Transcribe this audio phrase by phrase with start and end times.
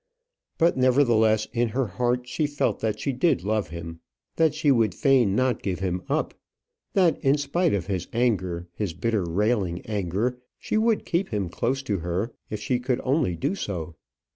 [0.57, 3.99] But, nevertheless, in her heart she felt that she did love him,
[4.35, 6.33] that she would fain not give him up,
[6.93, 11.83] that, in spite of his anger, his bitter railing anger, she would keep him close
[11.83, 13.93] to her if she only could do so.